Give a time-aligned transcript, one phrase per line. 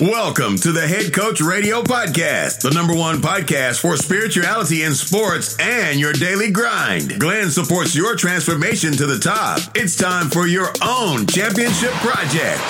[0.00, 5.56] Welcome to the Head Coach Radio Podcast, the number one podcast for spirituality in sports
[5.60, 7.20] and your daily grind.
[7.20, 9.60] Glenn supports your transformation to the top.
[9.76, 12.60] It's time for your own championship project.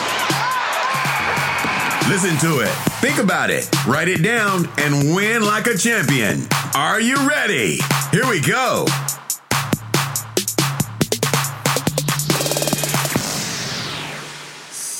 [2.10, 6.46] Listen to it, think about it, write it down, and win like a champion.
[6.74, 7.78] Are you ready?
[8.12, 8.84] Here we go.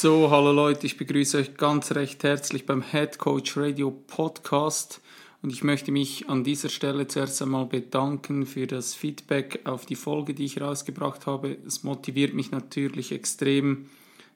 [0.04, 5.00] So, hallo Leute, ich begrüße euch ganz recht herzlich beim Head Coach Radio Podcast
[5.40, 9.96] und ich möchte mich an dieser Stelle zuerst einmal bedanken für das Feedback auf die
[9.96, 11.56] Folge, die ich rausgebracht habe.
[11.66, 13.86] Es motiviert mich natürlich extrem,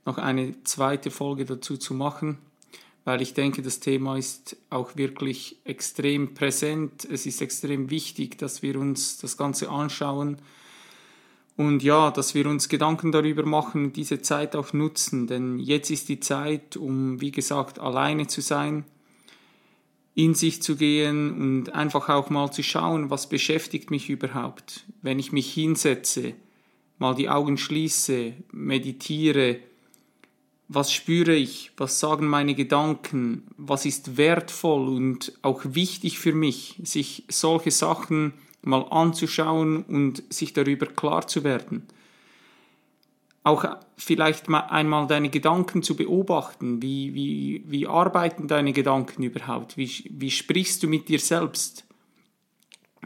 [0.07, 2.39] noch eine zweite Folge dazu zu machen,
[3.05, 7.05] weil ich denke, das Thema ist auch wirklich extrem präsent.
[7.05, 10.39] Es ist extrem wichtig, dass wir uns das Ganze anschauen
[11.59, 16.09] und ja, dass wir uns Gedanken darüber machen, diese Zeit auch nutzen, denn jetzt ist
[16.09, 18.85] die Zeit, um, wie gesagt, alleine zu sein,
[20.15, 24.87] in sich zu gehen und einfach auch mal zu schauen, was beschäftigt mich überhaupt.
[25.03, 26.35] Wenn ich mich hinsetze,
[26.99, 29.59] mal die Augen schließe, meditiere,
[30.69, 36.79] was spüre ich, was sagen meine Gedanken, was ist wertvoll und auch wichtig für mich,
[36.85, 41.87] sich solche Sachen mal anzuschauen und sich darüber klar zu werden.
[43.45, 43.65] Auch
[43.97, 46.83] vielleicht mal einmal deine Gedanken zu beobachten.
[46.83, 49.77] Wie, wie, wie arbeiten deine Gedanken überhaupt?
[49.77, 51.85] Wie, wie sprichst du mit dir selbst?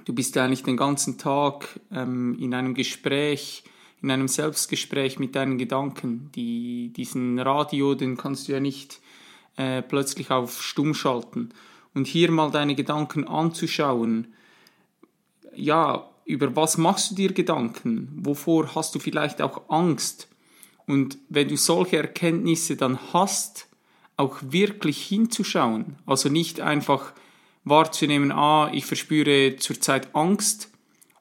[0.05, 3.63] Du bist eigentlich den ganzen Tag ähm, in einem Gespräch,
[4.01, 6.31] in einem Selbstgespräch mit deinen Gedanken.
[6.35, 9.01] Die, diesen Radio, den kannst du ja nicht
[9.57, 11.51] äh, plötzlich auf Stumm schalten.
[11.95, 14.35] Und hier mal deine Gedanken anzuschauen,
[15.55, 18.09] ja, über was machst du dir Gedanken?
[18.17, 20.29] Wovor hast du vielleicht auch Angst?
[20.87, 23.67] Und wenn du solche Erkenntnisse dann hast,
[24.17, 27.13] auch wirklich hinzuschauen, also nicht einfach
[27.65, 30.71] wahrzunehmen, ah, ich verspüre zurzeit Angst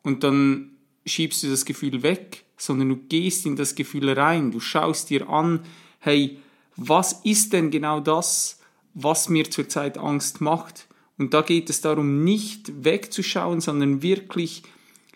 [0.04, 0.72] und dann
[1.06, 5.30] schiebst du das Gefühl weg, sondern du gehst in das Gefühl rein, du schaust dir
[5.30, 5.62] an,
[6.00, 6.40] hey,
[6.76, 8.60] was ist denn genau das,
[8.94, 10.88] was mir zurzeit Angst macht?
[11.22, 14.64] Und da geht es darum, nicht wegzuschauen, sondern wirklich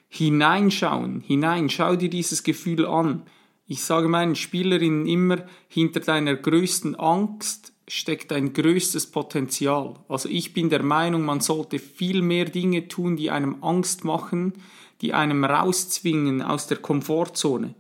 [0.08, 1.68] hineinschauen, hinein.
[1.68, 3.24] Schau dir dieses Gefühl an.
[3.66, 9.96] Ich sage meinen Spielerinnen immer, hinter deiner größten Angst steckt dein größtes Potenzial.
[10.08, 14.54] Also ich bin der Meinung, man sollte viel mehr Dinge tun, die einem Angst machen,
[15.02, 17.74] die einem rauszwingen aus der Komfortzone.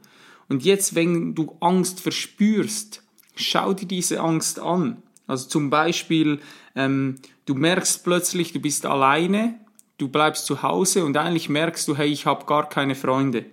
[0.49, 3.03] Und jetzt, wenn du Angst verspürst,
[3.35, 5.03] schau dir diese Angst an.
[5.27, 6.39] Also zum Beispiel,
[6.75, 9.59] ähm, du merkst plötzlich, du bist alleine,
[9.97, 13.45] du bleibst zu Hause und eigentlich merkst du, hey, ich habe gar keine Freunde.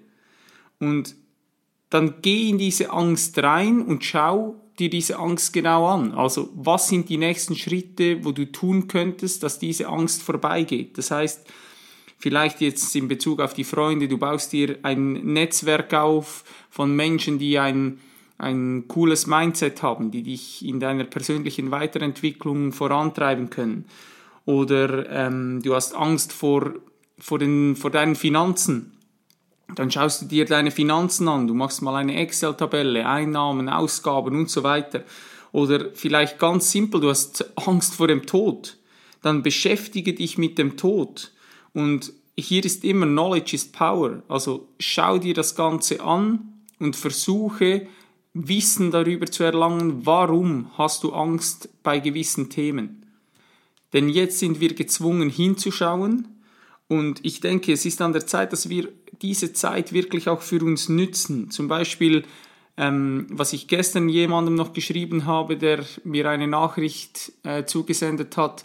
[0.79, 1.15] Und
[1.91, 6.13] dann geh in diese Angst rein und schau dir diese Angst genau an.
[6.13, 10.97] Also was sind die nächsten Schritte, wo du tun könntest, dass diese Angst vorbeigeht.
[10.97, 11.47] Das heißt,
[12.19, 17.39] vielleicht jetzt in Bezug auf die Freunde, du baust dir ein Netzwerk auf von Menschen,
[17.39, 18.01] die ein
[18.43, 23.87] ein cooles Mindset haben, die dich in deiner persönlichen Weiterentwicklung vorantreiben können.
[24.45, 26.75] Oder ähm, du hast Angst vor,
[27.19, 28.99] vor, den, vor deinen Finanzen.
[29.75, 34.51] Dann schaust du dir deine Finanzen an, du machst mal eine Excel-Tabelle, Einnahmen, Ausgaben und
[34.51, 35.05] so weiter.
[35.53, 38.77] Oder vielleicht ganz simpel, du hast Angst vor dem Tod.
[39.23, 41.31] Dann beschäftige dich mit dem Tod.
[41.75, 44.23] Und hier ist immer Knowledge is Power.
[44.29, 47.87] Also schau dir das Ganze an und versuche
[48.35, 53.07] Wissen darüber zu erlangen, warum hast du Angst bei gewissen Themen.
[53.93, 56.29] Denn jetzt sind wir gezwungen hinzuschauen
[56.89, 58.89] und ich denke, es ist an der Zeit, dass wir
[59.21, 61.51] diese Zeit wirklich auch für uns nützen.
[61.51, 62.25] Zum Beispiel,
[62.77, 68.65] ähm, was ich gestern jemandem noch geschrieben habe, der mir eine Nachricht äh, zugesendet hat,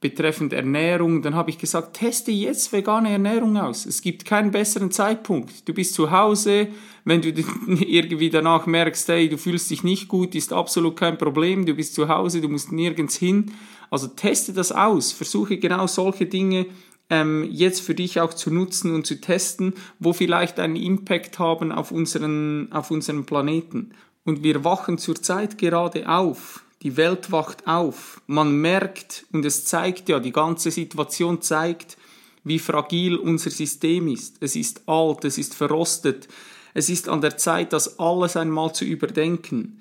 [0.00, 3.84] betreffend Ernährung, dann habe ich gesagt, teste jetzt vegane Ernährung aus.
[3.84, 5.68] Es gibt keinen besseren Zeitpunkt.
[5.68, 6.68] Du bist zu Hause,
[7.04, 7.28] wenn du
[7.66, 11.94] irgendwie danach merkst, hey, du fühlst dich nicht gut, ist absolut kein Problem, du bist
[11.94, 13.52] zu Hause, du musst nirgends hin.
[13.90, 16.66] Also teste das aus, versuche genau solche Dinge
[17.10, 21.72] ähm, jetzt für dich auch zu nutzen und zu testen, wo vielleicht einen Impact haben
[21.72, 23.90] auf unseren, auf unseren Planeten.
[24.24, 28.20] Und wir wachen zurzeit gerade auf die Welt wacht auf.
[28.26, 31.96] Man merkt, und es zeigt ja, die ganze Situation zeigt,
[32.44, 34.36] wie fragil unser System ist.
[34.40, 36.28] Es ist alt, es ist verrostet.
[36.72, 39.80] Es ist an der Zeit, das alles einmal zu überdenken.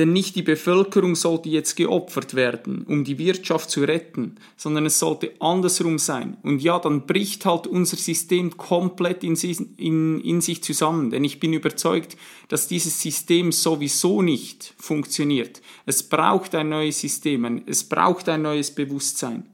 [0.00, 4.98] Denn nicht die Bevölkerung sollte jetzt geopfert werden, um die Wirtschaft zu retten, sondern es
[4.98, 6.38] sollte andersrum sein.
[6.42, 9.34] Und ja, dann bricht halt unser System komplett in,
[9.76, 11.10] in, in sich zusammen.
[11.10, 12.16] Denn ich bin überzeugt,
[12.48, 15.60] dass dieses System sowieso nicht funktioniert.
[15.84, 19.50] Es braucht ein neues System, es braucht ein neues Bewusstsein.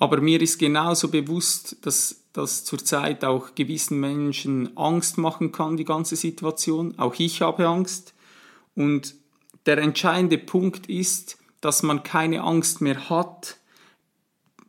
[0.00, 5.84] Aber mir ist genauso bewusst, dass das zurzeit auch gewissen Menschen Angst machen kann, die
[5.84, 6.98] ganze Situation.
[6.98, 8.14] Auch ich habe Angst.
[8.74, 9.19] Und
[9.66, 13.58] der entscheidende Punkt ist, dass man keine Angst mehr hat.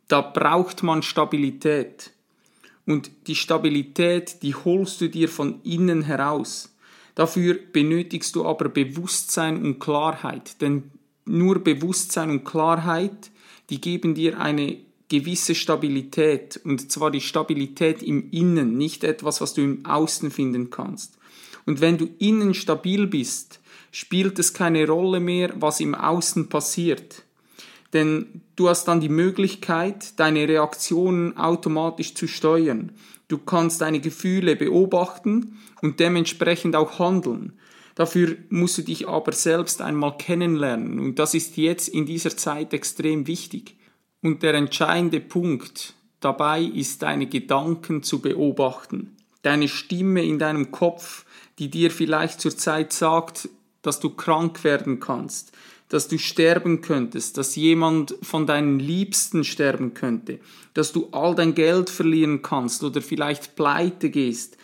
[0.08, 2.12] Da braucht man Stabilität.
[2.86, 6.74] Und die Stabilität, die holst du dir von innen heraus.
[7.14, 10.60] Dafür benötigst du aber Bewusstsein und Klarheit.
[10.60, 10.90] Denn
[11.24, 13.30] nur Bewusstsein und Klarheit,
[13.70, 14.78] die geben dir eine
[15.12, 16.58] gewisse Stabilität.
[16.64, 21.18] Und zwar die Stabilität im Innen, nicht etwas, was du im Außen finden kannst.
[21.66, 23.60] Und wenn du innen stabil bist,
[23.90, 27.24] spielt es keine Rolle mehr, was im Außen passiert.
[27.92, 32.92] Denn du hast dann die Möglichkeit, deine Reaktionen automatisch zu steuern.
[33.28, 37.52] Du kannst deine Gefühle beobachten und dementsprechend auch handeln.
[37.94, 42.72] Dafür musst du dich aber selbst einmal kennenlernen und das ist jetzt in dieser Zeit
[42.72, 43.76] extrem wichtig.
[44.22, 49.16] Und der entscheidende Punkt dabei ist, deine Gedanken zu beobachten.
[49.42, 51.24] Deine Stimme in deinem Kopf,
[51.58, 53.48] die dir vielleicht zurzeit sagt,
[53.82, 55.52] dass du krank werden kannst,
[55.88, 60.38] dass du sterben könntest, dass jemand von deinen Liebsten sterben könnte,
[60.72, 64.56] dass du all dein Geld verlieren kannst oder vielleicht pleite gehst.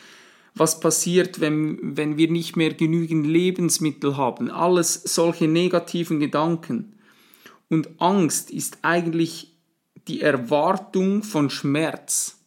[0.54, 4.50] Was passiert, wenn, wenn wir nicht mehr genügend Lebensmittel haben?
[4.50, 6.94] Alles solche negativen Gedanken.
[7.68, 9.52] Und Angst ist eigentlich
[10.06, 12.38] die Erwartung von Schmerz.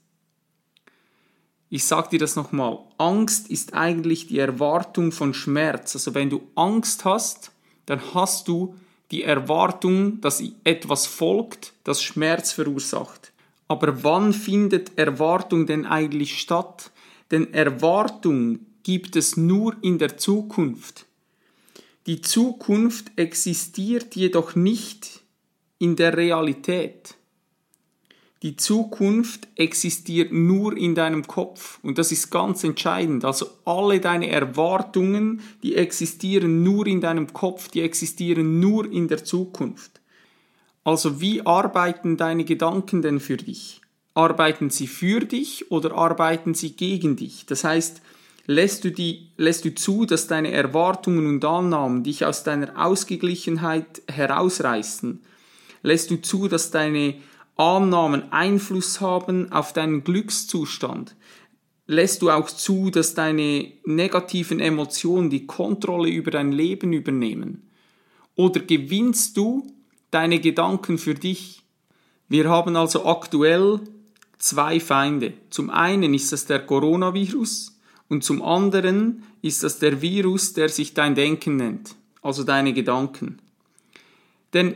[1.70, 2.80] Ich sage dir das nochmal.
[2.98, 5.96] Angst ist eigentlich die Erwartung von Schmerz.
[5.96, 7.52] Also wenn du Angst hast,
[7.86, 8.76] dann hast du
[9.12, 13.32] die Erwartung, dass etwas folgt, das Schmerz verursacht.
[13.68, 16.92] Aber wann findet Erwartung denn eigentlich statt?
[17.30, 21.06] Denn Erwartung gibt es nur in der Zukunft.
[22.08, 25.22] Die Zukunft existiert jedoch nicht
[25.78, 27.16] in der Realität.
[28.42, 33.24] Die Zukunft existiert nur in deinem Kopf und das ist ganz entscheidend.
[33.24, 39.24] Also alle deine Erwartungen, die existieren nur in deinem Kopf, die existieren nur in der
[39.24, 40.02] Zukunft.
[40.84, 43.82] Also wie arbeiten deine Gedanken denn für dich?
[44.16, 47.46] Arbeiten sie für dich oder arbeiten sie gegen dich?
[47.46, 48.02] Das heißt,
[48.46, 54.02] lässt du, die, lässt du zu, dass deine Erwartungen und Annahmen dich aus deiner Ausgeglichenheit
[54.08, 55.22] herausreißen?
[55.84, 57.16] Lässt du zu, dass deine
[57.56, 61.16] Annahmen Einfluss haben auf deinen Glückszustand?
[61.88, 67.70] Lässt du auch zu, dass deine negativen Emotionen die Kontrolle über dein Leben übernehmen?
[68.36, 69.68] Oder gewinnst du
[70.10, 71.64] deine Gedanken für dich?
[72.30, 73.82] Wir haben also aktuell
[74.38, 75.34] zwei Feinde.
[75.50, 77.71] Zum einen ist das der Coronavirus
[78.12, 83.40] und zum anderen ist das der Virus, der sich dein Denken nennt, also deine Gedanken.
[84.54, 84.76] Denn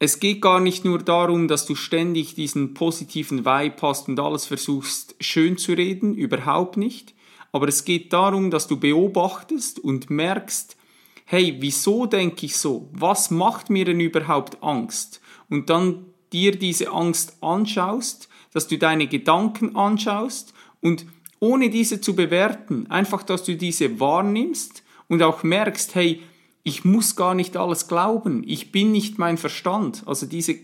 [0.00, 4.46] es geht gar nicht nur darum, dass du ständig diesen positiven Vibe hast und alles
[4.46, 7.14] versuchst schön zu reden, überhaupt nicht.
[7.52, 10.76] Aber es geht darum, dass du beobachtest und merkst,
[11.24, 12.88] hey, wieso denke ich so?
[12.90, 15.20] Was macht mir denn überhaupt Angst?
[15.48, 21.06] Und dann dir diese Angst anschaust, dass du deine Gedanken anschaust und
[21.40, 26.22] ohne diese zu bewerten, einfach, dass du diese wahrnimmst und auch merkst, hey,
[26.62, 28.42] ich muss gar nicht alles glauben.
[28.46, 30.02] Ich bin nicht mein Verstand.
[30.06, 30.56] Also diese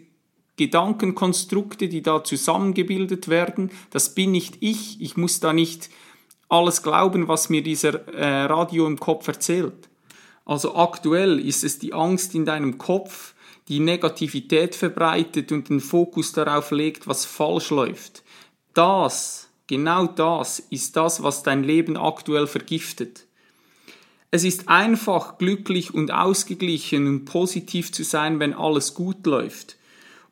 [0.57, 5.01] Gedankenkonstrukte, die da zusammengebildet werden, das bin nicht ich.
[5.01, 5.91] Ich muss da nicht
[6.49, 9.89] alles glauben, was mir dieser äh, Radio im Kopf erzählt.
[10.45, 13.35] Also aktuell ist es die Angst in deinem Kopf,
[13.69, 18.23] die Negativität verbreitet und den Fokus darauf legt, was falsch läuft.
[18.75, 19.42] Das,
[19.73, 23.25] genau das, ist das, was dein Leben aktuell vergiftet.
[24.31, 29.79] Es ist einfach, glücklich und ausgeglichen und positiv zu sein, wenn alles gut läuft.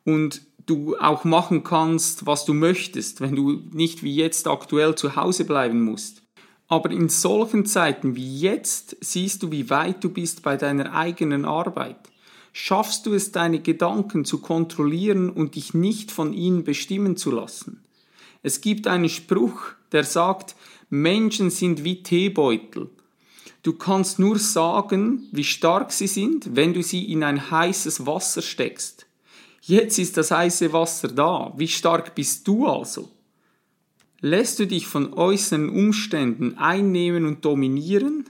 [0.03, 5.15] Und du auch machen kannst, was du möchtest, wenn du nicht wie jetzt aktuell zu
[5.15, 6.21] Hause bleiben musst.
[6.67, 11.45] Aber in solchen Zeiten wie jetzt siehst du, wie weit du bist bei deiner eigenen
[11.45, 11.97] Arbeit.
[12.53, 17.81] Schaffst du es, deine Gedanken zu kontrollieren und dich nicht von ihnen bestimmen zu lassen?
[18.43, 20.55] Es gibt einen Spruch, der sagt,
[20.89, 22.89] Menschen sind wie Teebeutel.
[23.63, 28.41] Du kannst nur sagen, wie stark sie sind, wenn du sie in ein heißes Wasser
[28.41, 29.05] steckst.
[29.61, 31.53] Jetzt ist das heiße Wasser da.
[31.55, 33.09] Wie stark bist du also?
[34.19, 38.25] Lässt du dich von äußeren Umständen einnehmen und dominieren?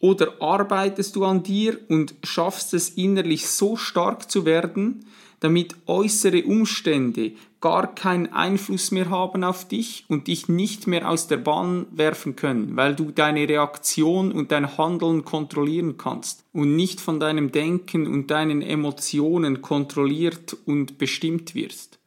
[0.00, 5.06] Oder arbeitest du an dir und schaffst es innerlich so stark zu werden,
[5.42, 11.26] damit äußere Umstände gar keinen Einfluss mehr haben auf dich und dich nicht mehr aus
[11.26, 17.00] der Bahn werfen können, weil du deine Reaktion und dein Handeln kontrollieren kannst und nicht
[17.00, 21.98] von deinem Denken und deinen Emotionen kontrolliert und bestimmt wirst.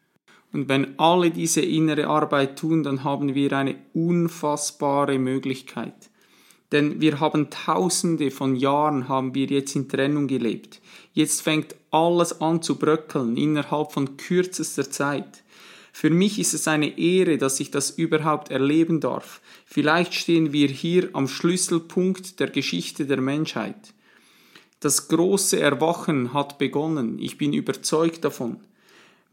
[0.53, 6.09] Und wenn alle diese innere Arbeit tun, dann haben wir eine unfassbare Möglichkeit.
[6.71, 10.81] Denn wir haben tausende von Jahren haben wir jetzt in Trennung gelebt.
[11.13, 15.43] Jetzt fängt alles an zu bröckeln innerhalb von kürzester Zeit.
[15.93, 19.39] Für mich ist es eine Ehre, dass ich das überhaupt erleben darf.
[19.65, 23.93] Vielleicht stehen wir hier am Schlüsselpunkt der Geschichte der Menschheit.
[24.81, 28.59] Das große Erwachen hat begonnen, ich bin überzeugt davon.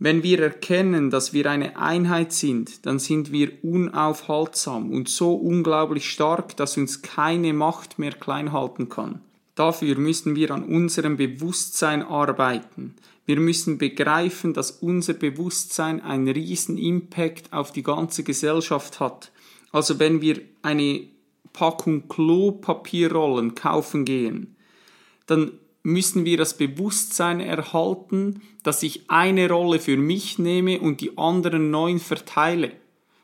[0.04, 6.10] Wenn wir erkennen, dass wir eine Einheit sind, dann sind wir unaufhaltsam und so unglaublich
[6.10, 9.20] stark, dass uns keine Macht mehr klein halten kann.
[9.54, 12.96] Dafür müssen wir an unserem Bewusstsein arbeiten.
[13.26, 19.30] Wir müssen begreifen, dass unser Bewusstsein einen riesen Impact auf die ganze Gesellschaft hat.
[19.70, 21.02] Also wenn wir eine
[21.52, 24.56] Packung Klopapierrollen kaufen gehen,
[25.26, 25.52] dann
[25.82, 31.70] müssen wir das Bewusstsein erhalten, dass ich eine Rolle für mich nehme und die anderen
[31.70, 32.72] neun verteile.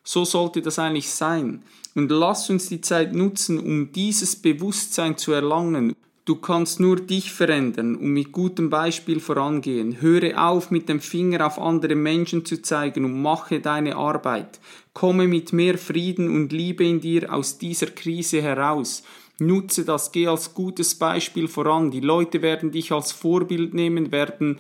[0.03, 1.63] So sollte das eigentlich sein.
[1.95, 5.95] Und lass uns die Zeit nutzen, um dieses Bewusstsein zu erlangen
[6.29, 10.03] Du kannst nur dich verändern und mit gutem Beispiel vorangehen.
[10.03, 14.61] Höre auf, mit dem Finger auf andere Menschen zu zeigen und mache deine Arbeit.
[14.93, 19.05] Komme mit mehr Frieden und Liebe in dir aus dieser Krise heraus.
[19.41, 21.91] Nutze das, geh als gutes Beispiel voran.
[21.91, 24.59] Die Leute werden dich als Vorbild nehmen, werden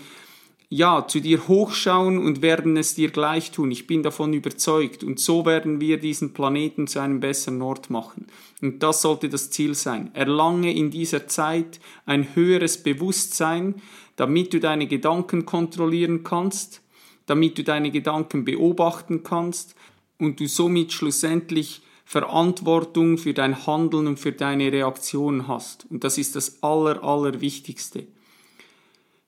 [0.70, 3.70] ja, zu dir hochschauen und werden es dir gleich tun.
[3.70, 5.02] Ich bin davon überzeugt.
[5.02, 8.26] Und so werden wir diesen Planeten zu einem besseren Ort machen.
[8.60, 10.10] Und das sollte das Ziel sein.
[10.14, 13.76] Erlange in dieser Zeit ein höheres Bewusstsein,
[14.16, 16.82] damit du deine Gedanken kontrollieren kannst,
[17.24, 19.74] damit du deine Gedanken beobachten kannst
[20.18, 25.84] und du somit schlussendlich Verantwortung für dein Handeln und für deine Reaktionen hast.
[25.90, 28.06] Und das ist das Aller, Allerwichtigste.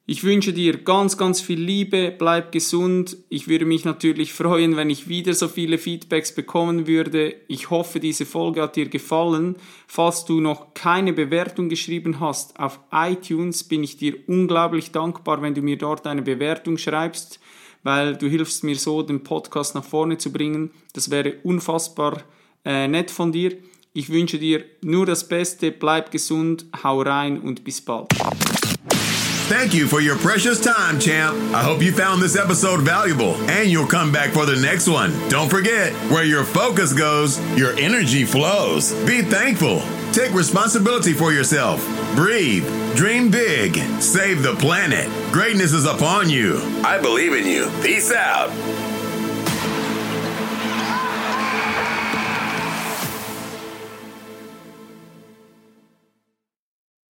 [0.06, 3.18] Ich wünsche dir ganz, ganz viel Liebe, bleib gesund.
[3.28, 7.34] Ich würde mich natürlich freuen, wenn ich wieder so viele Feedbacks bekommen würde.
[7.49, 9.56] Ich hoffe, diese Folge hat dir gefallen.
[9.87, 15.54] Falls du noch keine Bewertung geschrieben hast auf iTunes, bin ich dir unglaublich dankbar, wenn
[15.54, 17.40] du mir dort eine Bewertung schreibst,
[17.82, 20.70] weil du hilfst mir so, den Podcast nach vorne zu bringen.
[20.94, 22.25] Das wäre unfassbar
[22.64, 23.57] Eh, äh, nett von dir.
[23.93, 28.09] Ich wünsche dir nur das Beste, bleib gesund, hau rein und bis bald.
[29.49, 31.37] Thank you for your precious time, champ.
[31.52, 35.11] I hope you found this episode valuable and you'll come back for the next one.
[35.29, 38.93] Don't forget, where your focus goes, your energy flows.
[39.05, 39.83] Be thankful.
[40.12, 41.85] Take responsibility for yourself.
[42.14, 42.64] Breathe.
[42.95, 43.75] Dream big.
[44.00, 45.09] Save the planet.
[45.33, 46.61] Greatness is upon you.
[46.85, 47.69] I believe in you.
[47.83, 48.50] Peace out.